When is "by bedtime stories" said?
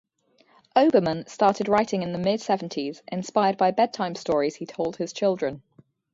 3.57-4.55